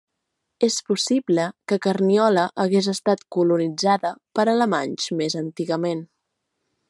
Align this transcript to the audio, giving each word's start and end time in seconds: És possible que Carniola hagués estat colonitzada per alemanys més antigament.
És 0.67 0.77
possible 0.85 1.43
que 1.71 1.77
Carniola 1.85 2.45
hagués 2.65 2.89
estat 2.95 3.23
colonitzada 3.37 4.15
per 4.39 4.49
alemanys 4.57 5.11
més 5.21 5.41
antigament. 5.45 6.05